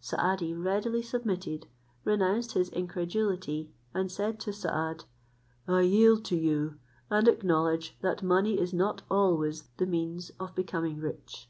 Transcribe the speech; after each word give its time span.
Saadi 0.00 0.52
readily 0.54 1.02
submitted, 1.02 1.68
renounced 2.02 2.54
his 2.54 2.68
incredulity; 2.70 3.70
and 3.94 4.10
said 4.10 4.40
to 4.40 4.52
Saad, 4.52 5.04
"I 5.68 5.82
yield 5.82 6.24
to 6.24 6.36
you, 6.36 6.80
and 7.10 7.28
acknowledge 7.28 7.96
that 8.00 8.20
money 8.20 8.58
is 8.58 8.72
not 8.74 9.02
always 9.08 9.68
the 9.76 9.86
means 9.86 10.30
of 10.40 10.52
becoming 10.56 10.98
rich." 10.98 11.48